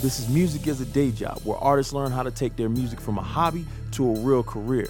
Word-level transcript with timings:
This 0.00 0.20
is 0.20 0.28
Music 0.28 0.68
as 0.68 0.80
a 0.80 0.84
Day 0.84 1.10
Job, 1.10 1.40
where 1.42 1.58
artists 1.58 1.92
learn 1.92 2.12
how 2.12 2.22
to 2.22 2.30
take 2.30 2.54
their 2.54 2.68
music 2.68 3.00
from 3.00 3.18
a 3.18 3.22
hobby 3.22 3.66
to 3.90 4.08
a 4.08 4.20
real 4.20 4.44
career. 4.44 4.88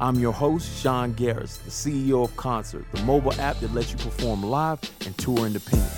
I'm 0.00 0.16
your 0.16 0.32
host, 0.32 0.82
Sean 0.82 1.14
Garris, 1.14 1.62
the 1.62 1.70
CEO 1.70 2.24
of 2.24 2.34
Qoncert, 2.34 2.84
the 2.90 3.00
mobile 3.02 3.32
app 3.34 3.60
that 3.60 3.72
lets 3.72 3.92
you 3.92 3.98
perform 3.98 4.42
live 4.42 4.80
and 5.06 5.16
tour 5.16 5.46
independent. 5.46 5.92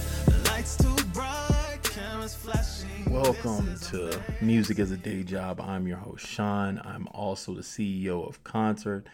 Welcome 3.07 3.79
to 3.79 4.23
Music 4.43 4.79
as 4.79 4.90
a 4.90 4.96
Day 4.98 5.22
Job. 5.22 5.58
I'm 5.62 5.88
your 5.88 5.96
host, 5.96 6.27
Sean. 6.27 6.82
I'm 6.84 7.08
also 7.14 7.54
the 7.54 7.62
CEO 7.62 8.29
of 8.29 8.45
Qoncert. 8.45 9.04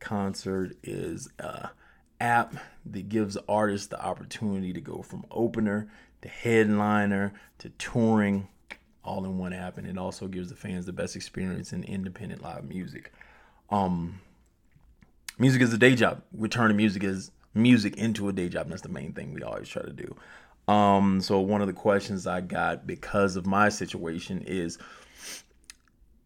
Qoncert 0.00 0.76
is 0.82 1.28
a 1.38 1.68
app 2.20 2.54
that 2.86 3.10
gives 3.10 3.36
artists 3.50 3.88
the 3.88 4.02
opportunity 4.02 4.72
to 4.72 4.80
go 4.80 5.02
from 5.02 5.26
opener 5.30 5.90
to 6.22 6.28
headliner 6.30 7.34
to 7.58 7.68
touring 7.68 8.48
all 9.04 9.24
in 9.24 9.38
one 9.38 9.52
app 9.52 9.78
and 9.78 9.86
it 9.86 9.98
also 9.98 10.26
gives 10.26 10.48
the 10.48 10.56
fans 10.56 10.86
the 10.86 10.92
best 10.92 11.14
experience 11.16 11.72
in 11.72 11.84
independent 11.84 12.42
live 12.42 12.64
music. 12.64 13.12
Um 13.70 14.20
music 15.38 15.62
is 15.62 15.72
a 15.72 15.78
day 15.78 15.94
job. 15.94 16.22
We're 16.32 16.48
turning 16.48 16.76
music 16.76 17.04
as 17.04 17.30
music 17.52 17.96
into 17.96 18.28
a 18.28 18.32
day 18.32 18.48
job 18.48 18.68
that's 18.68 18.82
the 18.82 18.88
main 18.88 19.12
thing 19.12 19.32
we 19.32 19.42
always 19.42 19.68
try 19.68 19.82
to 19.82 19.92
do. 19.92 20.16
Um 20.72 21.20
so 21.20 21.38
one 21.40 21.60
of 21.60 21.66
the 21.66 21.72
questions 21.72 22.26
i 22.26 22.40
got 22.40 22.86
because 22.86 23.36
of 23.36 23.46
my 23.46 23.68
situation 23.68 24.42
is 24.46 24.78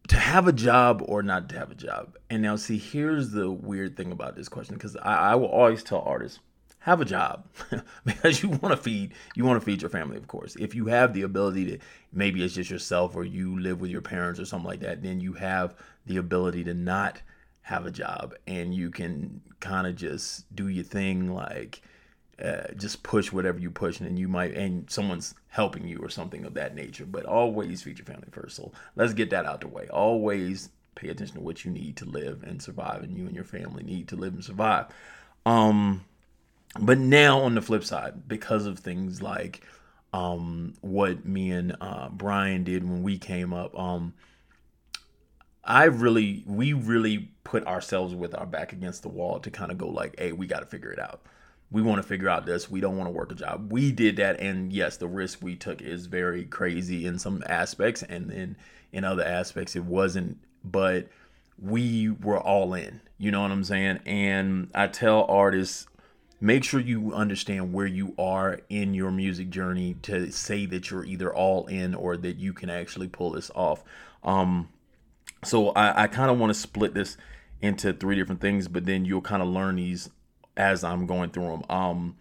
to 0.07 0.15
have 0.15 0.47
a 0.47 0.53
job 0.53 1.03
or 1.05 1.21
not 1.21 1.49
to 1.49 1.59
have 1.59 1.69
a 1.69 1.75
job. 1.75 2.17
And 2.29 2.41
now 2.41 2.55
see 2.55 2.77
here's 2.77 3.29
the 3.31 3.51
weird 3.51 3.95
thing 3.95 4.11
about 4.11 4.35
this 4.35 4.49
question 4.49 4.75
because 4.75 4.95
I, 4.97 5.31
I 5.31 5.35
will 5.35 5.47
always 5.47 5.83
tell 5.83 6.01
artists 6.01 6.39
have 6.79 7.01
a 7.01 7.05
job. 7.05 7.45
Because 8.05 8.41
you 8.41 8.49
want 8.49 8.75
to 8.75 8.77
feed 8.77 9.13
you 9.35 9.45
want 9.45 9.59
to 9.59 9.65
feed 9.65 9.81
your 9.81 9.89
family 9.89 10.17
of 10.17 10.27
course. 10.27 10.55
If 10.55 10.75
you 10.75 10.87
have 10.87 11.13
the 11.13 11.23
ability 11.23 11.65
to 11.65 11.77
maybe 12.11 12.43
it's 12.43 12.55
just 12.55 12.69
yourself 12.69 13.15
or 13.15 13.23
you 13.23 13.59
live 13.59 13.81
with 13.81 13.91
your 13.91 14.01
parents 14.01 14.39
or 14.39 14.45
something 14.45 14.67
like 14.67 14.79
that 14.81 15.03
then 15.03 15.19
you 15.19 15.33
have 15.33 15.75
the 16.05 16.17
ability 16.17 16.63
to 16.65 16.73
not 16.73 17.21
have 17.61 17.85
a 17.85 17.91
job. 17.91 18.35
And 18.47 18.73
you 18.73 18.89
can 18.89 19.41
kind 19.59 19.85
of 19.87 19.95
just 19.95 20.53
do 20.55 20.67
your 20.67 20.83
thing 20.83 21.33
like 21.33 21.81
uh, 22.43 22.71
just 22.77 23.03
push 23.03 23.31
whatever 23.31 23.59
you 23.59 23.69
push 23.69 23.99
and 23.99 24.17
you 24.17 24.29
might 24.29 24.53
and 24.53 24.89
someone's 24.89 25.35
helping 25.49 25.85
you 25.87 25.99
or 25.99 26.09
something 26.09 26.45
of 26.45 26.53
that 26.53 26.73
nature. 26.73 27.05
But 27.05 27.25
always 27.25 27.81
feed 27.81 27.99
your 27.99 28.05
family 28.05 28.29
first. 28.31 28.55
So 28.55 28.71
let's 28.95 29.13
get 29.13 29.29
that 29.31 29.45
out 29.45 29.61
the 29.61 29.67
way. 29.67 29.87
Always 29.89 30.69
pay 30.95 31.09
attention 31.09 31.35
to 31.35 31.41
what 31.41 31.63
you 31.65 31.71
need 31.71 31.97
to 31.97 32.05
live 32.05 32.43
and 32.43 32.61
survive 32.61 33.03
and 33.03 33.17
you 33.17 33.25
and 33.25 33.35
your 33.35 33.43
family 33.43 33.83
need 33.83 34.07
to 34.09 34.15
live 34.15 34.33
and 34.33 34.43
survive. 34.43 34.87
Um 35.45 36.05
but 36.77 36.97
now 36.97 37.39
on 37.39 37.55
the 37.55 37.61
flip 37.61 37.83
side, 37.83 38.27
because 38.27 38.65
of 38.65 38.79
things 38.79 39.21
like 39.21 39.61
um, 40.13 40.73
what 40.81 41.25
me 41.25 41.51
and 41.51 41.75
uh, 41.81 42.09
Brian 42.09 42.63
did 42.63 42.83
when 42.83 43.03
we 43.03 43.17
came 43.17 43.53
up, 43.53 43.77
um, 43.77 44.13
I 45.63 45.85
really, 45.85 46.43
we 46.45 46.73
really 46.73 47.29
put 47.43 47.65
ourselves 47.65 48.13
with 48.13 48.35
our 48.35 48.45
back 48.45 48.73
against 48.73 49.01
the 49.01 49.09
wall 49.09 49.39
to 49.39 49.51
kind 49.51 49.71
of 49.71 49.77
go 49.77 49.87
like, 49.87 50.15
hey, 50.19 50.31
we 50.31 50.47
got 50.47 50.59
to 50.59 50.65
figure 50.65 50.91
it 50.91 50.99
out. 50.99 51.21
We 51.71 51.83
want 51.83 52.01
to 52.01 52.07
figure 52.07 52.29
out 52.29 52.45
this. 52.45 52.69
We 52.69 52.81
don't 52.81 52.97
want 52.97 53.07
to 53.07 53.11
work 53.11 53.31
a 53.31 53.35
job. 53.35 53.71
We 53.71 53.91
did 53.91 54.15
that, 54.17 54.39
and 54.39 54.73
yes, 54.73 54.97
the 54.97 55.07
risk 55.07 55.39
we 55.41 55.55
took 55.55 55.81
is 55.81 56.07
very 56.07 56.45
crazy 56.45 57.05
in 57.05 57.19
some 57.19 57.43
aspects, 57.47 58.01
and 58.01 58.29
then 58.29 58.57
in 58.91 59.03
other 59.03 59.23
aspects 59.23 59.75
it 59.75 59.83
wasn't. 59.83 60.39
But 60.63 61.09
we 61.61 62.09
were 62.09 62.39
all 62.39 62.73
in. 62.73 63.01
You 63.19 63.29
know 63.29 63.41
what 63.43 63.51
I'm 63.51 63.63
saying? 63.63 63.99
And 64.07 64.71
I 64.73 64.87
tell 64.87 65.25
artists 65.25 65.85
make 66.41 66.63
sure 66.63 66.79
you 66.79 67.13
understand 67.13 67.73
where 67.73 67.87
you 67.87 68.13
are 68.17 68.61
in 68.69 68.93
your 68.93 69.11
music 69.11 69.49
journey 69.49 69.95
to 70.01 70.31
say 70.31 70.65
that 70.65 70.89
you're 70.89 71.05
either 71.05 71.33
all 71.33 71.65
in 71.67 71.93
or 71.93 72.15
that 72.17 72.37
you 72.37 72.53
can 72.53 72.69
actually 72.69 73.07
pull 73.07 73.31
this 73.31 73.51
off. 73.55 73.83
Um, 74.23 74.69
so 75.43 75.69
I, 75.69 76.03
I 76.03 76.07
kind 76.07 76.31
of 76.31 76.39
want 76.39 76.51
to 76.51 76.59
split 76.59 76.93
this 76.93 77.17
into 77.61 77.93
three 77.93 78.15
different 78.15 78.41
things, 78.41 78.67
but 78.67 78.85
then 78.85 79.05
you'll 79.05 79.21
kind 79.21 79.41
of 79.41 79.49
learn 79.49 79.75
these 79.75 80.09
as 80.55 80.83
I'm 80.83 81.05
going 81.05 81.31
through 81.31 81.47
them. 81.47 81.63
Um, 81.69 82.15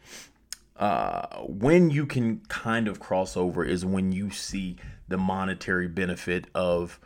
uh, 0.77 1.39
when 1.39 1.91
you 1.91 2.07
can 2.07 2.41
kind 2.49 2.87
of 2.87 3.01
cross 3.01 3.37
over 3.37 3.65
is 3.65 3.85
when 3.85 4.13
you 4.13 4.31
see 4.31 4.77
the 5.09 5.19
monetary 5.19 5.89
benefit 5.89 6.47
of 6.55 7.01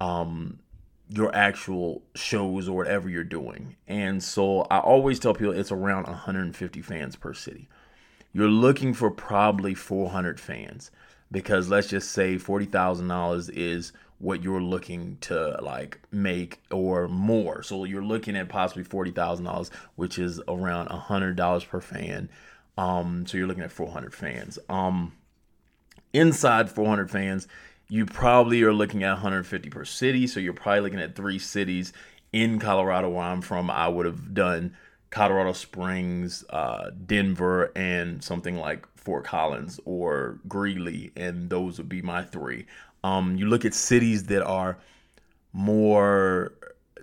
um, 0.00 0.58
your 1.12 1.34
actual 1.34 2.02
shows 2.14 2.68
or 2.68 2.76
whatever 2.76 3.08
you're 3.08 3.22
doing. 3.22 3.76
And 3.86 4.22
so 4.22 4.62
I 4.70 4.78
always 4.78 5.18
tell 5.18 5.34
people 5.34 5.52
it's 5.52 5.72
around 5.72 6.06
150 6.06 6.80
fans 6.80 7.16
per 7.16 7.34
city. 7.34 7.68
You're 8.32 8.48
looking 8.48 8.94
for 8.94 9.10
probably 9.10 9.74
400 9.74 10.40
fans 10.40 10.90
because 11.30 11.68
let's 11.68 11.88
just 11.88 12.12
say 12.12 12.36
$40,000 12.36 13.50
is 13.50 13.92
what 14.18 14.42
you're 14.42 14.62
looking 14.62 15.18
to 15.22 15.58
like 15.60 16.00
make 16.10 16.62
or 16.70 17.08
more. 17.08 17.62
So 17.62 17.84
you're 17.84 18.04
looking 18.04 18.34
at 18.36 18.48
possibly 18.48 18.84
$40,000 18.84 19.70
which 19.96 20.18
is 20.18 20.40
around 20.48 20.88
$100 20.88 21.68
per 21.68 21.80
fan. 21.80 22.30
Um 22.78 23.26
so 23.26 23.36
you're 23.36 23.46
looking 23.46 23.64
at 23.64 23.72
400 23.72 24.14
fans. 24.14 24.58
Um 24.70 25.12
inside 26.14 26.70
400 26.70 27.10
fans 27.10 27.48
you 27.88 28.06
probably 28.06 28.62
are 28.62 28.72
looking 28.72 29.02
at 29.02 29.12
150 29.12 29.70
per 29.70 29.84
city. 29.84 30.26
So 30.26 30.40
you're 30.40 30.52
probably 30.52 30.80
looking 30.80 31.00
at 31.00 31.14
three 31.14 31.38
cities 31.38 31.92
in 32.32 32.58
Colorado 32.58 33.10
where 33.10 33.24
I'm 33.24 33.42
from. 33.42 33.70
I 33.70 33.88
would 33.88 34.06
have 34.06 34.34
done 34.34 34.76
Colorado 35.10 35.52
Springs, 35.52 36.44
uh, 36.50 36.90
Denver, 37.06 37.70
and 37.76 38.24
something 38.24 38.56
like 38.56 38.86
Fort 38.96 39.24
Collins 39.24 39.78
or 39.84 40.38
Greeley, 40.48 41.12
and 41.16 41.50
those 41.50 41.78
would 41.78 41.88
be 41.88 42.02
my 42.02 42.22
three. 42.22 42.66
Um, 43.04 43.36
you 43.36 43.46
look 43.46 43.64
at 43.64 43.74
cities 43.74 44.24
that 44.24 44.42
are 44.42 44.78
more 45.52 46.54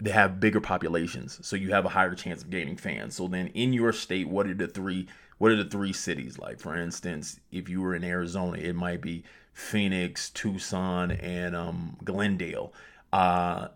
they 0.02 0.12
have 0.12 0.40
bigger 0.40 0.62
populations 0.62 1.46
so 1.46 1.56
you 1.56 1.72
have 1.72 1.86
a 1.86 1.90
higher 1.90 2.16
chance 2.16 2.42
of 2.42 2.50
gaining 2.50 2.78
fans 2.78 3.16
so 3.16 3.28
then 3.28 3.48
in 3.48 3.74
your 3.74 3.92
state 3.92 4.28
what 4.28 4.48
are 4.48 4.54
the 4.54 4.68
three 4.68 5.08
what 5.38 5.52
are 5.52 5.62
the 5.62 5.70
three 5.70 5.94
cities 5.94 6.40
like 6.40 6.60
for 6.60 6.76
instance 6.76 7.40
if 7.52 7.70
you 7.70 7.82
were 7.82 7.94
in 7.94 8.04
arizona 8.04 8.58
it 8.58 8.76
might 8.76 9.02
be 9.02 9.24
Phoenix, 9.60 10.30
Tucson, 10.30 11.12
and 11.12 11.56
um, 11.56 11.98
Glendale. 12.04 12.74
Uh, 13.12 13.68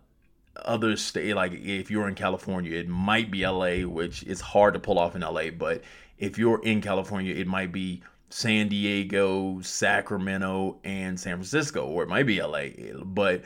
other 0.56 0.96
state 0.96 1.34
like 1.34 1.52
if 1.52 1.90
you're 1.90 2.08
in 2.08 2.14
California, 2.14 2.78
it 2.78 2.88
might 2.88 3.30
be 3.30 3.46
LA, 3.46 3.86
which 3.86 4.22
is 4.22 4.40
hard 4.40 4.74
to 4.74 4.80
pull 4.80 4.98
off 4.98 5.14
in 5.14 5.20
LA. 5.20 5.50
But 5.50 5.82
if 6.18 6.38
you're 6.38 6.62
in 6.64 6.80
California, 6.80 7.34
it 7.34 7.46
might 7.46 7.70
be 7.70 8.02
San 8.30 8.68
Diego, 8.68 9.60
Sacramento, 9.60 10.78
and 10.84 11.20
San 11.20 11.36
Francisco, 11.36 11.86
or 11.86 12.02
it 12.02 12.08
might 12.08 12.26
be 12.26 12.40
LA. 12.40 12.68
But 13.04 13.44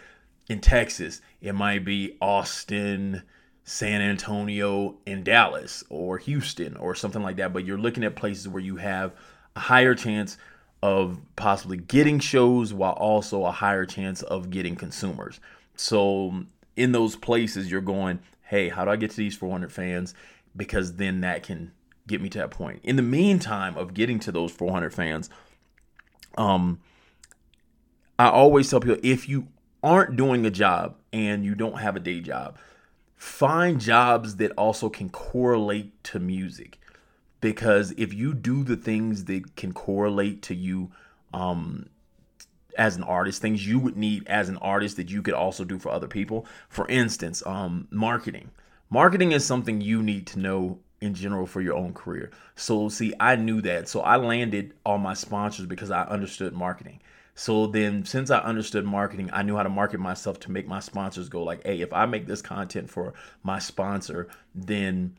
in 0.49 0.61
Texas, 0.61 1.21
it 1.41 1.55
might 1.55 1.85
be 1.85 2.17
Austin, 2.21 3.23
San 3.65 4.01
Antonio, 4.01 4.97
and 5.07 5.25
Dallas, 5.25 5.83
or 5.91 6.19
Houston, 6.19 6.77
or 6.77 6.95
something 6.95 7.23
like 7.23 7.37
that. 7.37 7.53
But 7.53 7.65
you're 7.65 7.79
looking 7.79 8.05
at 8.05 8.17
places 8.17 8.49
where 8.49 8.63
you 8.63 8.77
have 8.77 9.13
a 9.57 9.61
higher 9.61 9.95
chance 9.95 10.39
of 10.83 11.21
possibly 11.37 11.77
getting 11.77 12.21
shows 12.21 12.73
while 12.73 12.93
also 12.93 13.45
a 13.45 13.51
higher 13.51 13.85
chance 13.85 14.23
of 14.23 14.51
getting 14.51 14.77
consumers. 14.77 15.41
So 15.77 16.45
in 16.77 16.93
those 16.93 17.17
places, 17.17 17.71
you're 17.71 17.81
going, 17.81 18.21
hey, 18.43 18.69
how 18.69 18.85
do 18.85 18.91
I 18.91 18.97
get 18.97 19.11
to 19.11 19.17
these 19.17 19.37
400 19.37 19.73
fans? 19.73 20.15
Because 20.57 20.95
then 20.97 21.21
that 21.23 21.43
can 21.43 21.73
get 22.07 22.21
me 22.21 22.29
to 22.31 22.39
that 22.39 22.51
point. 22.51 22.81
In 22.83 22.97
the 22.97 23.03
meantime 23.03 23.77
of 23.77 23.95
getting 23.95 24.19
to 24.21 24.33
those 24.33 24.53
400 24.53 24.95
fans, 24.95 25.29
um, 26.37 26.81
I 28.19 28.29
always 28.29 28.71
tell 28.71 28.81
people 28.81 28.99
if 29.03 29.29
you 29.29 29.49
aren't 29.83 30.17
doing 30.17 30.47
a 30.47 30.51
job 30.51 30.97
and 31.13 31.45
you 31.45 31.55
don't 31.55 31.79
have 31.79 31.97
a 31.97 32.01
day 32.01 32.21
job, 32.21 32.57
find 33.17 33.81
jobs 33.81 34.37
that 34.37 34.53
also 34.53 34.89
can 34.89 35.11
correlate 35.11 36.03
to 36.05 36.19
music 36.19 36.79
because 37.41 37.93
if 37.97 38.13
you 38.13 38.35
do 38.35 38.65
the 38.65 38.77
things 38.77 39.25
that 39.25 39.57
can 39.57 39.73
correlate 39.73 40.43
to 40.43 40.55
you 40.55 40.91
um, 41.33 41.89
as 42.77 42.97
an 42.97 43.03
artist, 43.03 43.43
things 43.43 43.67
you 43.67 43.79
would 43.79 43.97
need 43.97 44.27
as 44.27 44.49
an 44.49 44.57
artist 44.59 44.97
that 44.97 45.11
you 45.11 45.23
could 45.23 45.35
also 45.35 45.65
do 45.65 45.79
for 45.79 45.91
other 45.91 46.09
people. 46.09 46.47
For 46.69 46.87
instance, 46.89 47.43
um, 47.47 47.89
marketing. 47.91 48.51
Marketing 48.91 49.33
is 49.33 49.45
something 49.45 49.81
you 49.81 50.03
need 50.03 50.27
to 50.29 50.39
know 50.39 50.79
in 51.01 51.15
general 51.15 51.47
for 51.47 51.61
your 51.61 51.77
own 51.77 51.93
career. 51.93 52.31
So, 52.57 52.89
see, 52.89 53.13
I 53.21 53.37
knew 53.37 53.61
that. 53.63 53.89
So, 53.89 54.01
I 54.01 54.17
landed 54.17 54.75
all 54.85 54.99
my 54.99 55.15
sponsors 55.15 55.67
because 55.67 55.91
I 55.91 56.03
understood 56.05 56.55
marketing. 56.55 57.01
So 57.39 57.69
then, 57.69 58.05
since 58.05 58.33
I 58.33 58.41
understood 58.41 58.85
marketing, 58.85 59.31
I 59.33 59.45
knew 59.45 59.55
how 59.55 59.63
to 59.63 59.69
market 59.69 60.01
myself 60.01 60.41
to 60.41 60.51
make 60.51 60.67
my 60.67 60.81
sponsors 60.81 61.29
go 61.29 61.45
like, 61.45 61.65
"Hey, 61.65 61.83
if 61.83 61.93
I 61.93 62.05
make 62.05 62.27
this 62.27 62.43
content 62.43 62.91
for 62.91 63.15
my 63.45 63.61
sponsor, 63.61 64.27
then 64.57 65.17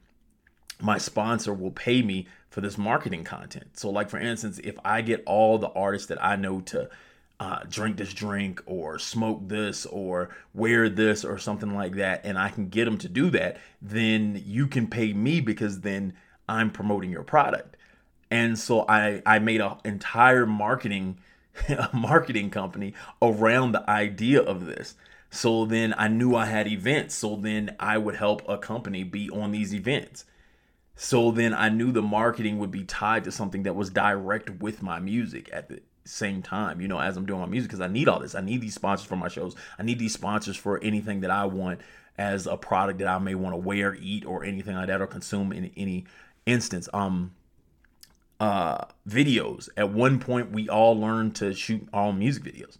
my 0.81 0.97
sponsor 0.97 1.53
will 1.53 1.71
pay 1.71 2.01
me 2.01 2.27
for 2.49 2.61
this 2.61 2.77
marketing 2.77 3.23
content. 3.23 3.77
So, 3.77 3.89
like 3.89 4.09
for 4.09 4.19
instance, 4.19 4.59
if 4.63 4.75
I 4.83 5.01
get 5.01 5.23
all 5.25 5.57
the 5.57 5.69
artists 5.69 6.07
that 6.07 6.23
I 6.23 6.35
know 6.35 6.61
to 6.61 6.89
uh, 7.39 7.59
drink 7.69 7.97
this 7.97 8.13
drink 8.13 8.61
or 8.65 8.99
smoke 8.99 9.47
this 9.47 9.85
or 9.85 10.29
wear 10.53 10.89
this 10.89 11.23
or 11.23 11.37
something 11.37 11.73
like 11.73 11.93
that, 11.95 12.21
and 12.25 12.37
I 12.37 12.49
can 12.49 12.69
get 12.69 12.85
them 12.85 12.97
to 12.99 13.09
do 13.09 13.29
that, 13.31 13.57
then 13.81 14.41
you 14.45 14.67
can 14.67 14.87
pay 14.87 15.13
me 15.13 15.41
because 15.41 15.81
then 15.81 16.13
I'm 16.47 16.71
promoting 16.71 17.11
your 17.11 17.23
product. 17.23 17.77
And 18.31 18.57
so 18.57 18.85
I 18.87 19.21
I 19.25 19.39
made 19.39 19.61
an 19.61 19.77
entire 19.85 20.45
marketing 20.45 21.19
marketing 21.93 22.49
company 22.49 22.93
around 23.21 23.71
the 23.71 23.89
idea 23.89 24.41
of 24.41 24.65
this. 24.65 24.95
So 25.29 25.65
then 25.65 25.93
I 25.97 26.07
knew 26.07 26.35
I 26.35 26.45
had 26.45 26.67
events. 26.67 27.15
So 27.15 27.35
then 27.35 27.75
I 27.79 27.97
would 27.97 28.15
help 28.15 28.47
a 28.47 28.57
company 28.57 29.03
be 29.03 29.29
on 29.29 29.51
these 29.51 29.73
events. 29.73 30.25
So 31.01 31.31
then 31.31 31.53
I 31.53 31.69
knew 31.69 31.93
the 31.93 32.01
marketing 32.01 32.59
would 32.59 32.71
be 32.71 32.83
tied 32.83 33.23
to 33.23 33.31
something 33.31 33.63
that 33.63 33.73
was 33.73 33.89
direct 33.89 34.49
with 34.59 34.83
my 34.83 34.99
music 34.99 35.49
at 35.53 35.69
the 35.69 35.81
same 36.03 36.41
time, 36.41 36.81
you 36.81 36.89
know, 36.89 36.99
as 36.99 37.15
I'm 37.15 37.25
doing 37.25 37.39
my 37.39 37.45
music, 37.45 37.69
because 37.69 37.79
I 37.79 37.87
need 37.87 38.09
all 38.09 38.19
this. 38.19 38.35
I 38.35 38.41
need 38.41 38.59
these 38.59 38.73
sponsors 38.73 39.07
for 39.07 39.15
my 39.15 39.29
shows. 39.29 39.55
I 39.79 39.83
need 39.83 39.97
these 39.97 40.11
sponsors 40.11 40.57
for 40.57 40.77
anything 40.83 41.21
that 41.21 41.31
I 41.31 41.45
want 41.45 41.79
as 42.17 42.47
a 42.47 42.57
product 42.57 42.99
that 42.99 43.07
I 43.07 43.17
may 43.17 43.33
want 43.33 43.53
to 43.53 43.57
wear, 43.57 43.95
eat, 43.95 44.25
or 44.25 44.43
anything 44.43 44.75
like 44.75 44.87
that, 44.87 44.99
or 44.99 45.07
consume 45.07 45.53
in 45.53 45.71
any 45.77 46.03
instance. 46.45 46.89
Um, 46.93 47.31
uh, 48.41 48.83
videos. 49.07 49.69
At 49.77 49.93
one 49.93 50.19
point, 50.19 50.51
we 50.51 50.67
all 50.67 50.99
learned 50.99 51.33
to 51.37 51.53
shoot 51.53 51.87
own 51.93 52.19
music 52.19 52.43
videos, 52.43 52.77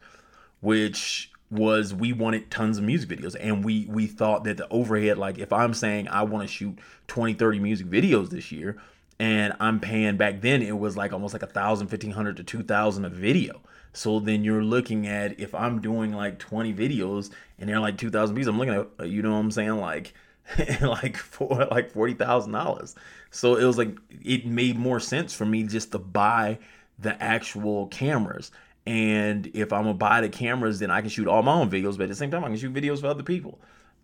which 0.60 1.29
was 1.52 1.94
we 1.94 2.14
wanted 2.14 2.50
tons 2.52 2.78
of 2.78 2.84
music 2.84 3.10
videos 3.10 3.36
and 3.40 3.64
we 3.64 3.86
we 3.90 4.06
thought 4.06 4.44
that 4.44 4.58
the 4.58 4.68
overhead 4.70 5.18
like 5.18 5.40
if 5.40 5.52
i'm 5.52 5.74
saying 5.74 6.08
i 6.10 6.22
want 6.22 6.48
to 6.48 6.54
shoot 6.54 6.78
20 7.08 7.34
30 7.34 7.60
music 7.60 7.88
videos 7.88 8.30
this 8.30 8.52
year 8.52 8.78
and 9.20 9.54
i'm 9.60 9.80
paying 9.80 10.16
back 10.16 10.42
then 10.42 10.62
it 10.62 10.78
was 10.78 10.96
like 10.96 11.12
almost 11.12 11.34
like 11.34 11.44
a 11.44 11.48
thousand 11.48 11.88
fifteen 11.88 12.12
hundred 12.12 12.38
to 12.38 12.44
two 12.44 12.62
thousand 12.62 13.04
a 13.04 13.10
video 13.10 13.60
so 13.94 14.20
then 14.20 14.44
you're 14.44 14.64
looking 14.64 15.08
at 15.08 15.40
if 15.40 15.56
i'm 15.56 15.82
doing 15.82 16.14
like 16.14 16.38
20 16.38 16.74
videos 16.74 17.32
and 17.58 17.68
they're 17.68 17.80
like 17.80 17.98
2000 17.98 18.36
pieces 18.36 18.48
i'm 18.48 18.60
looking 18.60 18.76
at 18.76 18.88
uh, 19.00 19.04
you 19.04 19.24
know 19.24 19.32
what 19.32 19.40
i'm 19.40 19.52
saying 19.52 19.78
like 19.78 20.14
like 20.82 21.18
for 21.18 21.68
like 21.72 21.92
forty 21.92 22.14
thousand 22.14 22.52
dollars. 22.54 22.96
So 23.32 23.56
it 23.56 23.64
was 23.64 23.78
like 23.78 23.98
it 24.24 24.46
made 24.46 24.78
more 24.78 25.00
sense 25.00 25.34
for 25.34 25.46
me 25.46 25.64
just 25.64 25.92
to 25.92 26.00
buy 26.00 26.60
the 26.98 27.22
actual 27.22 27.88
cameras. 27.88 28.52
And 28.90 29.52
if 29.54 29.72
I'm 29.72 29.84
gonna 29.84 29.94
buy 29.94 30.20
the 30.20 30.30
cameras, 30.30 30.80
then 30.80 30.90
I 30.90 31.02
can 31.02 31.12
shoot 31.12 31.28
all 31.28 31.44
my 31.44 31.54
own 31.54 31.70
videos, 31.70 31.96
but 31.96 32.06
at 32.06 32.10
the 32.10 32.16
same 32.16 32.32
time, 32.32 32.44
I 32.44 32.48
can 32.48 32.58
shoot 32.58 32.74
videos 32.74 33.02
for 33.02 33.06
other 33.06 33.22
people. 33.22 33.60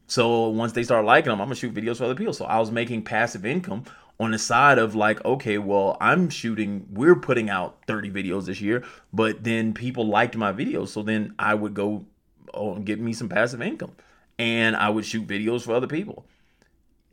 So 0.06 0.50
once 0.50 0.74
they 0.74 0.84
start 0.84 1.06
liking 1.06 1.32
them, 1.32 1.42
I'm 1.42 1.48
gonna 1.48 1.56
shoot 1.56 1.74
videos 1.74 1.98
for 1.98 2.04
other 2.04 2.14
people. 2.14 2.34
So 2.34 2.46
I 2.46 2.60
was 2.60 2.70
making 2.70 3.02
passive 3.02 3.48
income 3.48 3.86
on 4.20 4.30
the 4.30 4.38
side 4.38 4.78
of 4.78 4.94
like, 4.94 5.26
okay, 5.26 5.58
well, 5.58 5.98
I'm 6.00 6.30
shooting, 6.30 6.86
we're 6.92 7.16
putting 7.16 7.50
out 7.50 7.80
30 7.88 8.12
videos 8.12 8.46
this 8.46 8.62
year, 8.62 8.84
but 9.12 9.44
then 9.44 9.74
people 9.74 10.08
liked 10.08 10.38
my 10.38 10.54
videos. 10.54 10.90
So 10.90 11.02
then 11.02 11.34
I 11.40 11.56
would 11.56 11.74
go 11.74 12.06
oh, 12.54 12.76
get 12.76 13.00
me 13.00 13.12
some 13.12 13.28
passive 13.28 13.64
income 13.64 13.94
and 14.38 14.76
I 14.76 14.90
would 14.90 15.04
shoot 15.04 15.26
videos 15.26 15.64
for 15.64 15.74
other 15.74 15.88
people 15.88 16.28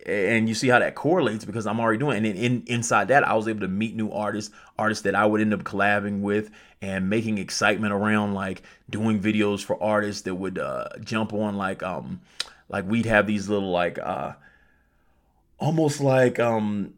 and 0.06 0.48
you 0.48 0.54
see 0.54 0.68
how 0.68 0.78
that 0.78 0.94
correlates 0.94 1.44
because 1.44 1.66
I'm 1.66 1.80
already 1.80 1.98
doing 1.98 2.24
it. 2.24 2.28
And 2.30 2.38
in, 2.38 2.62
inside 2.66 3.08
that, 3.08 3.26
I 3.26 3.34
was 3.34 3.48
able 3.48 3.60
to 3.60 3.68
meet 3.68 3.94
new 3.94 4.10
artists, 4.10 4.54
artists 4.78 5.02
that 5.04 5.14
I 5.14 5.24
would 5.24 5.40
end 5.40 5.54
up 5.54 5.62
collabing 5.62 6.20
with 6.20 6.50
and 6.80 7.08
making 7.08 7.38
excitement 7.38 7.92
around 7.92 8.34
like 8.34 8.62
doing 8.90 9.20
videos 9.20 9.64
for 9.64 9.80
artists 9.82 10.22
that 10.22 10.34
would 10.34 10.58
uh, 10.58 10.88
jump 11.02 11.32
on 11.32 11.56
like 11.56 11.82
um 11.82 12.20
like 12.68 12.84
we'd 12.88 13.06
have 13.06 13.26
these 13.26 13.48
little 13.48 13.70
like 13.70 13.98
uh 13.98 14.32
almost 15.62 16.00
like 16.00 16.40
um 16.40 16.94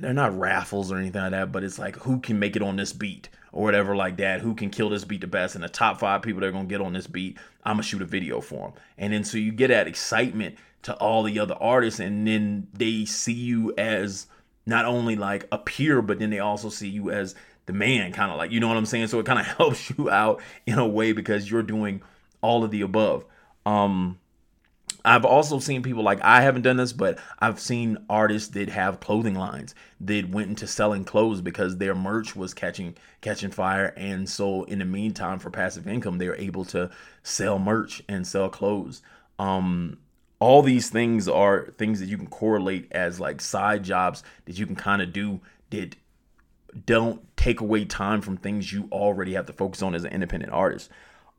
they're 0.00 0.12
not 0.12 0.38
raffles 0.38 0.92
or 0.92 0.96
anything 0.98 1.22
like 1.22 1.30
that, 1.32 1.52
but 1.52 1.64
it's 1.64 1.78
like 1.78 1.96
who 1.96 2.20
can 2.20 2.38
make 2.38 2.56
it 2.56 2.62
on 2.62 2.76
this 2.76 2.92
beat 2.92 3.28
or 3.52 3.64
whatever 3.64 3.96
like 3.96 4.16
that. 4.18 4.40
Who 4.40 4.54
can 4.54 4.70
kill 4.70 4.90
this 4.90 5.04
beat 5.04 5.20
the 5.20 5.26
best? 5.26 5.54
And 5.54 5.64
the 5.64 5.68
top 5.68 6.00
five 6.00 6.22
people 6.22 6.40
that 6.40 6.48
are 6.48 6.52
gonna 6.52 6.66
get 6.66 6.80
on 6.80 6.92
this 6.92 7.06
beat, 7.06 7.38
I'm 7.64 7.74
gonna 7.74 7.82
shoot 7.82 8.02
a 8.02 8.06
video 8.06 8.40
for 8.40 8.68
them. 8.68 8.72
And 8.98 9.12
then 9.12 9.24
so 9.24 9.38
you 9.38 9.52
get 9.52 9.68
that 9.68 9.86
excitement 9.86 10.56
to 10.82 10.94
all 10.96 11.22
the 11.22 11.38
other 11.38 11.56
artists 11.60 12.00
and 12.00 12.26
then 12.26 12.68
they 12.72 13.04
see 13.04 13.32
you 13.32 13.74
as 13.76 14.26
not 14.66 14.84
only 14.84 15.16
like 15.16 15.46
a 15.50 15.58
peer 15.58 16.02
but 16.02 16.18
then 16.18 16.30
they 16.30 16.38
also 16.38 16.68
see 16.68 16.88
you 16.88 17.10
as 17.10 17.34
the 17.66 17.72
man 17.72 18.12
kind 18.12 18.30
of 18.30 18.38
like 18.38 18.52
you 18.52 18.60
know 18.60 18.68
what 18.68 18.76
i'm 18.76 18.86
saying 18.86 19.06
so 19.08 19.18
it 19.18 19.26
kind 19.26 19.40
of 19.40 19.46
helps 19.56 19.90
you 19.90 20.08
out 20.08 20.40
in 20.66 20.78
a 20.78 20.86
way 20.86 21.12
because 21.12 21.50
you're 21.50 21.62
doing 21.62 22.00
all 22.42 22.62
of 22.62 22.70
the 22.70 22.80
above 22.80 23.24
um 23.66 24.18
I've 25.08 25.24
also 25.24 25.58
seen 25.58 25.82
people 25.82 26.02
like 26.02 26.20
I 26.22 26.42
haven't 26.42 26.62
done 26.62 26.76
this, 26.76 26.92
but 26.92 27.18
I've 27.38 27.58
seen 27.58 27.96
artists 28.10 28.50
that 28.50 28.68
have 28.68 29.00
clothing 29.00 29.34
lines 29.34 29.74
that 30.02 30.28
went 30.28 30.50
into 30.50 30.66
selling 30.66 31.04
clothes 31.04 31.40
because 31.40 31.78
their 31.78 31.94
merch 31.94 32.36
was 32.36 32.52
catching 32.52 32.94
catching 33.22 33.50
fire, 33.50 33.94
and 33.96 34.28
so 34.28 34.64
in 34.64 34.80
the 34.80 34.84
meantime, 34.84 35.38
for 35.38 35.48
passive 35.50 35.88
income, 35.88 36.18
they're 36.18 36.36
able 36.36 36.66
to 36.66 36.90
sell 37.22 37.58
merch 37.58 38.02
and 38.06 38.26
sell 38.26 38.50
clothes. 38.50 39.00
Um, 39.38 39.96
all 40.40 40.60
these 40.60 40.90
things 40.90 41.26
are 41.26 41.72
things 41.78 42.00
that 42.00 42.08
you 42.10 42.18
can 42.18 42.26
correlate 42.26 42.88
as 42.90 43.18
like 43.18 43.40
side 43.40 43.84
jobs 43.84 44.22
that 44.44 44.58
you 44.58 44.66
can 44.66 44.76
kind 44.76 45.00
of 45.00 45.14
do 45.14 45.40
that 45.70 45.96
don't 46.84 47.24
take 47.38 47.62
away 47.62 47.86
time 47.86 48.20
from 48.20 48.36
things 48.36 48.74
you 48.74 48.88
already 48.92 49.32
have 49.32 49.46
to 49.46 49.54
focus 49.54 49.80
on 49.80 49.94
as 49.94 50.04
an 50.04 50.12
independent 50.12 50.52
artist 50.52 50.90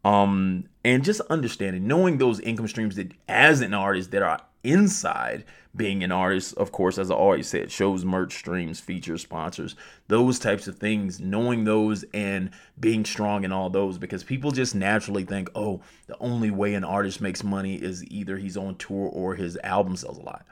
um 0.05 0.63
and 0.83 1.03
just 1.03 1.21
understanding 1.29 1.87
knowing 1.87 2.17
those 2.17 2.39
income 2.41 2.67
streams 2.67 2.95
that 2.95 3.11
as 3.27 3.61
an 3.61 3.73
artist 3.73 4.11
that 4.11 4.21
are 4.21 4.39
inside 4.63 5.43
being 5.75 6.03
an 6.03 6.11
artist 6.11 6.55
of 6.57 6.71
course 6.71 6.97
as 6.97 7.11
i 7.11 7.13
always 7.13 7.47
said 7.47 7.71
shows 7.71 8.03
merch 8.03 8.35
streams 8.37 8.79
features 8.79 9.21
sponsors 9.21 9.75
those 10.07 10.39
types 10.39 10.67
of 10.67 10.77
things 10.77 11.19
knowing 11.19 11.63
those 11.63 12.03
and 12.13 12.49
being 12.79 13.05
strong 13.05 13.43
in 13.43 13.51
all 13.51 13.69
those 13.69 13.97
because 13.97 14.23
people 14.23 14.51
just 14.51 14.73
naturally 14.73 15.23
think 15.23 15.49
oh 15.55 15.79
the 16.07 16.17
only 16.19 16.49
way 16.51 16.73
an 16.73 16.83
artist 16.83 17.21
makes 17.21 17.43
money 17.43 17.75
is 17.75 18.03
either 18.05 18.37
he's 18.37 18.57
on 18.57 18.75
tour 18.75 19.09
or 19.13 19.35
his 19.35 19.57
album 19.63 19.95
sells 19.95 20.17
a 20.17 20.21
lot 20.21 20.45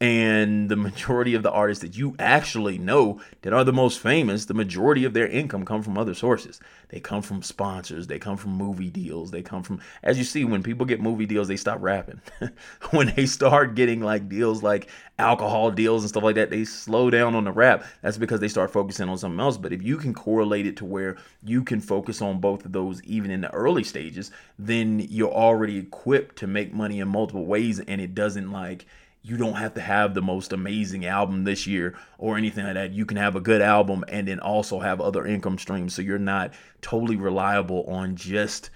and 0.00 0.70
the 0.70 0.76
majority 0.76 1.34
of 1.34 1.42
the 1.42 1.50
artists 1.50 1.82
that 1.82 1.94
you 1.94 2.16
actually 2.18 2.78
know 2.78 3.20
that 3.42 3.52
are 3.52 3.64
the 3.64 3.72
most 3.72 4.00
famous 4.00 4.46
the 4.46 4.54
majority 4.54 5.04
of 5.04 5.12
their 5.12 5.26
income 5.26 5.64
come 5.64 5.82
from 5.82 5.98
other 5.98 6.14
sources. 6.14 6.58
They 6.88 7.00
come 7.00 7.20
from 7.20 7.42
sponsors. 7.42 8.06
They 8.06 8.18
come 8.18 8.38
from 8.38 8.52
movie 8.52 8.88
deals. 8.88 9.30
They 9.30 9.42
come 9.42 9.62
from 9.62 9.80
as 10.02 10.16
you 10.16 10.24
see 10.24 10.44
when 10.44 10.62
people 10.62 10.86
get 10.86 11.02
movie 11.02 11.26
deals 11.26 11.48
they 11.48 11.56
stop 11.56 11.82
rapping. 11.82 12.20
When 12.90 13.12
they 13.14 13.26
start 13.26 13.74
getting 13.74 14.00
like 14.00 14.28
deals 14.28 14.62
like 14.62 14.88
alcohol 15.18 15.70
deals 15.70 16.02
and 16.02 16.08
stuff 16.08 16.22
like 16.22 16.34
that 16.36 16.50
they 16.50 16.64
slow 16.64 17.10
down 17.10 17.34
on 17.34 17.44
the 17.44 17.52
rap. 17.52 17.84
That's 18.00 18.16
because 18.16 18.40
they 18.40 18.48
start 18.48 18.72
focusing 18.72 19.08
on 19.08 19.18
something 19.18 19.40
else. 19.40 19.58
But 19.58 19.72
if 19.72 19.82
you 19.82 19.98
can 19.98 20.14
correlate 20.14 20.66
it 20.66 20.78
to 20.78 20.86
where 20.86 21.18
you 21.44 21.62
can 21.62 21.80
focus 21.80 22.22
on 22.22 22.40
both 22.40 22.64
of 22.64 22.72
those 22.72 23.02
even 23.04 23.30
in 23.30 23.42
the 23.42 23.52
early 23.52 23.84
stages 23.84 24.30
then 24.58 25.00
you're 25.10 25.30
already 25.32 25.78
equipped 25.78 26.36
to 26.36 26.46
make 26.46 26.72
money 26.72 27.00
in 27.00 27.08
multiple 27.08 27.44
ways 27.44 27.80
and 27.80 28.00
it 28.00 28.14
doesn't 28.14 28.50
like 28.50 28.86
you 29.22 29.36
don't 29.36 29.54
have 29.54 29.74
to 29.74 29.80
have 29.80 30.14
the 30.14 30.22
most 30.22 30.52
amazing 30.52 31.04
album 31.04 31.44
this 31.44 31.66
year 31.66 31.94
or 32.18 32.36
anything 32.36 32.64
like 32.64 32.74
that. 32.74 32.92
You 32.92 33.04
can 33.04 33.18
have 33.18 33.36
a 33.36 33.40
good 33.40 33.60
album 33.60 34.04
and 34.08 34.26
then 34.26 34.40
also 34.40 34.80
have 34.80 35.00
other 35.00 35.26
income 35.26 35.58
streams. 35.58 35.94
So 35.94 36.02
you're 36.02 36.18
not 36.18 36.54
totally 36.80 37.16
reliable 37.16 37.84
on 37.84 38.16
just 38.16 38.70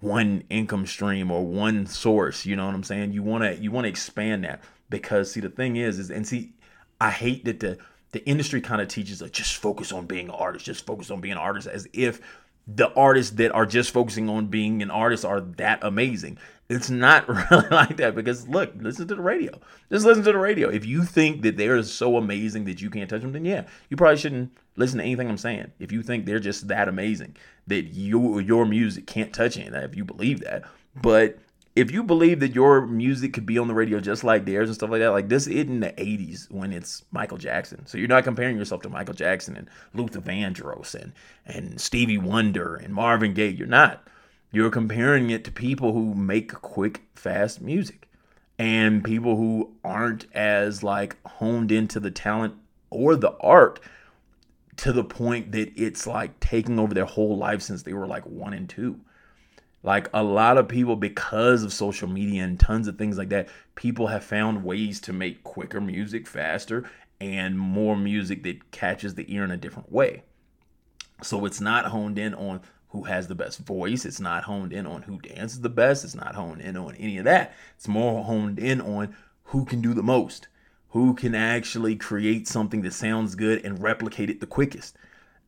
one 0.00 0.44
income 0.50 0.86
stream 0.86 1.30
or 1.30 1.46
one 1.46 1.86
source. 1.86 2.44
You 2.44 2.56
know 2.56 2.66
what 2.66 2.74
I'm 2.74 2.82
saying? 2.82 3.12
You 3.12 3.22
wanna 3.22 3.52
you 3.52 3.70
wanna 3.70 3.88
expand 3.88 4.44
that 4.44 4.62
because 4.90 5.32
see 5.32 5.40
the 5.40 5.48
thing 5.48 5.76
is 5.76 5.98
is 5.98 6.10
and 6.10 6.26
see 6.26 6.52
I 7.00 7.10
hate 7.10 7.44
that 7.46 7.60
the 7.60 7.78
the 8.12 8.24
industry 8.26 8.60
kind 8.60 8.80
of 8.80 8.88
teaches 8.88 9.22
us 9.22 9.30
just 9.30 9.56
focus 9.56 9.92
on 9.92 10.06
being 10.06 10.26
an 10.26 10.34
artist, 10.34 10.64
just 10.64 10.86
focus 10.86 11.10
on 11.10 11.20
being 11.20 11.32
an 11.32 11.38
artist 11.38 11.66
as 11.66 11.88
if 11.92 12.20
the 12.66 12.92
artists 12.94 13.36
that 13.36 13.52
are 13.52 13.66
just 13.66 13.90
focusing 13.90 14.28
on 14.28 14.46
being 14.46 14.82
an 14.82 14.90
artist 14.90 15.24
are 15.24 15.40
that 15.40 15.78
amazing. 15.82 16.38
It's 16.68 16.90
not 16.90 17.28
really 17.50 17.68
like 17.68 17.96
that 17.98 18.14
because 18.14 18.48
look, 18.48 18.72
listen 18.78 19.06
to 19.08 19.14
the 19.14 19.22
radio. 19.22 19.58
Just 19.90 20.04
listen 20.04 20.24
to 20.24 20.32
the 20.32 20.38
radio. 20.38 20.68
If 20.68 20.84
you 20.84 21.04
think 21.04 21.42
that 21.42 21.56
they're 21.56 21.82
so 21.82 22.16
amazing 22.16 22.64
that 22.64 22.82
you 22.82 22.90
can't 22.90 23.08
touch 23.08 23.22
them, 23.22 23.32
then 23.32 23.44
yeah, 23.44 23.66
you 23.88 23.96
probably 23.96 24.16
shouldn't 24.16 24.56
listen 24.76 24.98
to 24.98 25.04
anything 25.04 25.28
I'm 25.28 25.36
saying. 25.36 25.70
If 25.78 25.92
you 25.92 26.02
think 26.02 26.26
they're 26.26 26.40
just 26.40 26.68
that 26.68 26.88
amazing 26.88 27.36
that 27.66 27.86
you 27.94 28.38
your 28.40 28.66
music 28.66 29.06
can't 29.06 29.32
touch 29.32 29.56
any 29.56 29.66
of 29.66 29.72
that, 29.72 29.84
if 29.84 29.96
you 29.96 30.04
believe 30.04 30.40
that, 30.40 30.64
but 31.00 31.38
if 31.76 31.90
you 31.90 32.02
believe 32.02 32.40
that 32.40 32.54
your 32.54 32.86
music 32.86 33.34
could 33.34 33.44
be 33.44 33.58
on 33.58 33.68
the 33.68 33.74
radio 33.74 34.00
just 34.00 34.24
like 34.24 34.46
theirs 34.46 34.70
and 34.70 34.74
stuff 34.74 34.88
like 34.88 35.00
that, 35.00 35.10
like 35.10 35.28
this 35.28 35.46
isn't 35.46 35.80
the 35.80 35.92
80s 35.92 36.50
when 36.50 36.72
it's 36.72 37.04
Michael 37.12 37.36
Jackson. 37.36 37.84
So 37.86 37.98
you're 37.98 38.08
not 38.08 38.24
comparing 38.24 38.56
yourself 38.56 38.80
to 38.82 38.88
Michael 38.88 39.14
Jackson 39.14 39.56
and 39.58 39.68
Luther 39.92 40.22
Vandross 40.22 40.94
and, 40.94 41.12
and 41.44 41.78
Stevie 41.78 42.16
Wonder 42.16 42.76
and 42.76 42.94
Marvin 42.94 43.34
Gaye. 43.34 43.48
You're 43.48 43.66
not. 43.66 44.08
You're 44.56 44.70
comparing 44.70 45.28
it 45.28 45.44
to 45.44 45.52
people 45.52 45.92
who 45.92 46.14
make 46.14 46.50
quick, 46.50 47.02
fast 47.14 47.60
music 47.60 48.08
and 48.58 49.04
people 49.04 49.36
who 49.36 49.74
aren't 49.84 50.34
as 50.34 50.82
like 50.82 51.22
honed 51.26 51.70
into 51.70 52.00
the 52.00 52.10
talent 52.10 52.54
or 52.88 53.16
the 53.16 53.36
art 53.36 53.80
to 54.76 54.94
the 54.94 55.04
point 55.04 55.52
that 55.52 55.78
it's 55.78 56.06
like 56.06 56.40
taking 56.40 56.78
over 56.78 56.94
their 56.94 57.04
whole 57.04 57.36
life 57.36 57.60
since 57.60 57.82
they 57.82 57.92
were 57.92 58.06
like 58.06 58.24
one 58.24 58.54
and 58.54 58.66
two. 58.66 58.98
Like 59.82 60.08
a 60.14 60.22
lot 60.22 60.56
of 60.56 60.68
people, 60.68 60.96
because 60.96 61.62
of 61.62 61.70
social 61.70 62.08
media 62.08 62.42
and 62.42 62.58
tons 62.58 62.88
of 62.88 62.96
things 62.96 63.18
like 63.18 63.28
that, 63.28 63.50
people 63.74 64.06
have 64.06 64.24
found 64.24 64.64
ways 64.64 65.02
to 65.02 65.12
make 65.12 65.44
quicker 65.44 65.82
music 65.82 66.26
faster 66.26 66.88
and 67.20 67.58
more 67.58 67.94
music 67.94 68.42
that 68.44 68.70
catches 68.70 69.16
the 69.16 69.30
ear 69.34 69.44
in 69.44 69.50
a 69.50 69.58
different 69.58 69.92
way. 69.92 70.22
So 71.22 71.44
it's 71.44 71.60
not 71.60 71.84
honed 71.84 72.18
in 72.18 72.32
on 72.32 72.62
who 72.90 73.04
has 73.04 73.28
the 73.28 73.34
best 73.34 73.58
voice. 73.58 74.04
It's 74.04 74.20
not 74.20 74.44
honed 74.44 74.72
in 74.72 74.86
on 74.86 75.02
who 75.02 75.18
dances 75.20 75.60
the 75.60 75.68
best. 75.68 76.04
It's 76.04 76.14
not 76.14 76.34
honed 76.34 76.60
in 76.60 76.76
on 76.76 76.94
any 76.96 77.18
of 77.18 77.24
that. 77.24 77.54
It's 77.76 77.88
more 77.88 78.24
honed 78.24 78.58
in 78.58 78.80
on 78.80 79.14
who 79.44 79.64
can 79.64 79.80
do 79.80 79.94
the 79.94 80.02
most, 80.02 80.48
who 80.90 81.14
can 81.14 81.34
actually 81.34 81.96
create 81.96 82.48
something 82.48 82.82
that 82.82 82.92
sounds 82.92 83.34
good 83.34 83.64
and 83.64 83.82
replicate 83.82 84.30
it 84.30 84.40
the 84.40 84.46
quickest. 84.46 84.96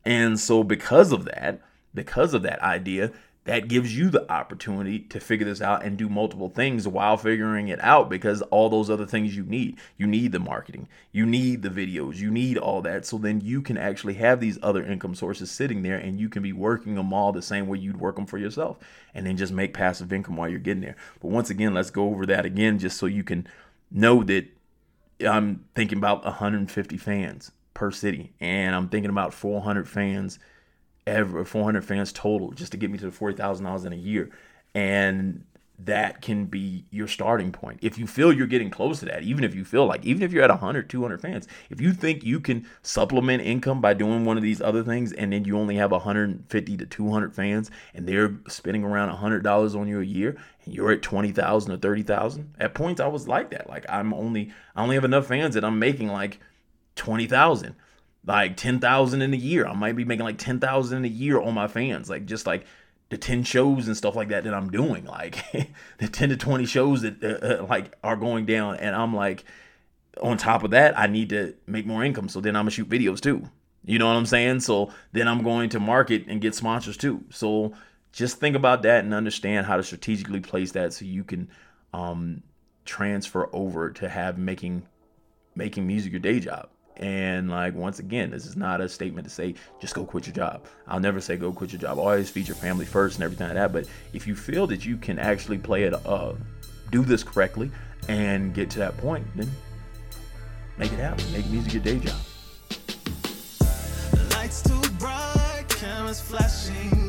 And 0.04 0.38
so, 0.38 0.62
because 0.62 1.12
of 1.12 1.24
that, 1.26 1.60
because 1.94 2.34
of 2.34 2.42
that 2.42 2.60
idea, 2.62 3.12
that 3.48 3.66
gives 3.66 3.96
you 3.96 4.10
the 4.10 4.30
opportunity 4.30 4.98
to 4.98 5.18
figure 5.18 5.46
this 5.46 5.62
out 5.62 5.82
and 5.82 5.96
do 5.96 6.06
multiple 6.06 6.50
things 6.50 6.86
while 6.86 7.16
figuring 7.16 7.68
it 7.68 7.82
out 7.82 8.10
because 8.10 8.42
all 8.42 8.68
those 8.68 8.90
other 8.90 9.06
things 9.06 9.34
you 9.34 9.42
need. 9.42 9.78
You 9.96 10.06
need 10.06 10.32
the 10.32 10.38
marketing, 10.38 10.86
you 11.12 11.24
need 11.24 11.62
the 11.62 11.70
videos, 11.70 12.16
you 12.16 12.30
need 12.30 12.58
all 12.58 12.82
that. 12.82 13.06
So 13.06 13.16
then 13.16 13.40
you 13.40 13.62
can 13.62 13.78
actually 13.78 14.12
have 14.14 14.38
these 14.38 14.58
other 14.62 14.84
income 14.84 15.14
sources 15.14 15.50
sitting 15.50 15.82
there 15.82 15.96
and 15.96 16.20
you 16.20 16.28
can 16.28 16.42
be 16.42 16.52
working 16.52 16.94
them 16.94 17.14
all 17.14 17.32
the 17.32 17.40
same 17.40 17.68
way 17.68 17.78
you'd 17.78 17.98
work 17.98 18.16
them 18.16 18.26
for 18.26 18.36
yourself 18.36 18.76
and 19.14 19.26
then 19.26 19.38
just 19.38 19.54
make 19.54 19.72
passive 19.72 20.12
income 20.12 20.36
while 20.36 20.50
you're 20.50 20.58
getting 20.58 20.82
there. 20.82 20.96
But 21.18 21.30
once 21.30 21.48
again, 21.48 21.72
let's 21.72 21.88
go 21.88 22.10
over 22.10 22.26
that 22.26 22.44
again 22.44 22.78
just 22.78 22.98
so 22.98 23.06
you 23.06 23.24
can 23.24 23.48
know 23.90 24.22
that 24.24 24.44
I'm 25.26 25.64
thinking 25.74 25.96
about 25.96 26.22
150 26.22 26.98
fans 26.98 27.52
per 27.72 27.90
city 27.92 28.34
and 28.40 28.76
I'm 28.76 28.90
thinking 28.90 29.08
about 29.08 29.32
400 29.32 29.88
fans 29.88 30.38
ever 31.08 31.44
400 31.44 31.84
fans 31.84 32.12
total 32.12 32.52
just 32.52 32.72
to 32.72 32.78
get 32.78 32.90
me 32.90 32.98
to 32.98 33.10
the 33.10 33.16
$40,000 33.16 33.86
in 33.86 33.92
a 33.92 33.96
year. 33.96 34.30
And 34.74 35.44
that 35.80 36.20
can 36.20 36.46
be 36.46 36.84
your 36.90 37.06
starting 37.06 37.52
point. 37.52 37.78
If 37.82 37.98
you 37.98 38.06
feel 38.08 38.32
you're 38.32 38.48
getting 38.48 38.70
close 38.70 38.98
to 38.98 39.06
that, 39.06 39.22
even 39.22 39.44
if 39.44 39.54
you 39.54 39.64
feel 39.64 39.86
like, 39.86 40.04
even 40.04 40.22
if 40.22 40.32
you're 40.32 40.42
at 40.42 40.50
100, 40.50 40.90
200 40.90 41.20
fans, 41.20 41.46
if 41.70 41.80
you 41.80 41.92
think 41.92 42.24
you 42.24 42.40
can 42.40 42.66
supplement 42.82 43.44
income 43.44 43.80
by 43.80 43.94
doing 43.94 44.24
one 44.24 44.36
of 44.36 44.42
these 44.42 44.60
other 44.60 44.82
things 44.82 45.12
and 45.12 45.32
then 45.32 45.44
you 45.44 45.56
only 45.56 45.76
have 45.76 45.92
150 45.92 46.76
to 46.76 46.86
200 46.86 47.34
fans 47.34 47.70
and 47.94 48.08
they're 48.08 48.36
spending 48.48 48.82
around 48.82 49.16
$100 49.16 49.80
on 49.80 49.86
you 49.86 50.00
a 50.00 50.04
year 50.04 50.36
and 50.64 50.74
you're 50.74 50.90
at 50.90 51.02
20,000 51.02 51.72
or 51.72 51.76
30,000, 51.76 52.54
at 52.58 52.74
points 52.74 53.00
I 53.00 53.06
was 53.06 53.28
like 53.28 53.50
that. 53.50 53.68
Like 53.68 53.86
I'm 53.88 54.12
only, 54.12 54.52
I 54.74 54.82
only 54.82 54.96
have 54.96 55.04
enough 55.04 55.28
fans 55.28 55.54
that 55.54 55.64
I'm 55.64 55.78
making 55.78 56.08
like 56.08 56.40
20,000 56.96 57.76
like 58.28 58.56
10,000 58.56 59.22
in 59.22 59.32
a 59.32 59.36
year. 59.36 59.66
I 59.66 59.72
might 59.72 59.96
be 59.96 60.04
making 60.04 60.24
like 60.24 60.38
10,000 60.38 60.98
in 60.98 61.04
a 61.04 61.08
year 61.08 61.40
on 61.40 61.54
my 61.54 61.66
fans. 61.66 62.10
Like 62.10 62.26
just 62.26 62.46
like 62.46 62.66
the 63.08 63.16
10 63.16 63.42
shows 63.42 63.86
and 63.86 63.96
stuff 63.96 64.14
like 64.14 64.28
that 64.28 64.44
that 64.44 64.54
I'm 64.54 64.70
doing. 64.70 65.06
Like 65.06 65.42
the 65.98 66.08
10 66.08 66.28
to 66.28 66.36
20 66.36 66.66
shows 66.66 67.02
that 67.02 67.24
uh, 67.24 67.62
uh, 67.62 67.66
like 67.68 67.96
are 68.04 68.16
going 68.16 68.46
down 68.46 68.76
and 68.76 68.94
I'm 68.94 69.14
like 69.14 69.44
on 70.20 70.36
top 70.36 70.62
of 70.62 70.72
that, 70.72 70.98
I 70.98 71.06
need 71.06 71.30
to 71.30 71.54
make 71.66 71.86
more 71.86 72.04
income. 72.04 72.28
So 72.28 72.40
then 72.40 72.54
I'm 72.54 72.64
going 72.64 72.70
to 72.70 72.74
shoot 72.76 72.88
videos 72.88 73.20
too. 73.20 73.48
You 73.84 73.98
know 73.98 74.06
what 74.06 74.16
I'm 74.16 74.26
saying? 74.26 74.60
So 74.60 74.92
then 75.12 75.26
I'm 75.26 75.42
going 75.42 75.70
to 75.70 75.80
market 75.80 76.26
and 76.28 76.40
get 76.40 76.54
sponsors 76.54 76.96
too. 76.96 77.24
So 77.30 77.72
just 78.12 78.38
think 78.38 78.56
about 78.56 78.82
that 78.82 79.04
and 79.04 79.14
understand 79.14 79.66
how 79.66 79.76
to 79.76 79.82
strategically 79.82 80.40
place 80.40 80.72
that 80.72 80.92
so 80.92 81.04
you 81.04 81.24
can 81.24 81.48
um, 81.94 82.42
transfer 82.84 83.48
over 83.54 83.90
to 83.90 84.08
have 84.08 84.36
making 84.38 84.86
making 85.54 85.86
music 85.86 86.12
your 86.12 86.20
day 86.20 86.40
job. 86.40 86.68
And 86.98 87.48
like 87.48 87.74
once 87.74 87.98
again, 87.98 88.30
this 88.30 88.46
is 88.46 88.56
not 88.56 88.80
a 88.80 88.88
statement 88.88 89.26
to 89.26 89.32
say 89.32 89.54
just 89.80 89.94
go 89.94 90.04
quit 90.04 90.26
your 90.26 90.34
job. 90.34 90.64
I'll 90.86 91.00
never 91.00 91.20
say 91.20 91.36
go 91.36 91.52
quit 91.52 91.72
your 91.72 91.80
job. 91.80 91.98
Always 91.98 92.28
feed 92.30 92.48
your 92.48 92.56
family 92.56 92.84
first 92.84 93.16
and 93.16 93.24
everything 93.24 93.46
like 93.46 93.56
that. 93.56 93.72
But 93.72 93.86
if 94.12 94.26
you 94.26 94.34
feel 94.34 94.66
that 94.68 94.84
you 94.84 94.96
can 94.96 95.18
actually 95.18 95.58
play 95.58 95.84
it, 95.84 95.94
uh, 96.06 96.34
do 96.90 97.02
this 97.02 97.22
correctly, 97.22 97.70
and 98.08 98.54
get 98.54 98.70
to 98.70 98.78
that 98.80 98.96
point, 98.96 99.26
then 99.36 99.50
make 100.76 100.92
it 100.92 100.98
happen. 100.98 101.24
Make 101.32 101.46
music 101.46 101.74
your 101.74 101.82
day 101.82 101.98
job. 101.98 102.16
Lights 104.32 104.62
too 104.62 104.80
bright, 104.98 105.66
cameras 105.68 106.20
flashing. 106.20 107.08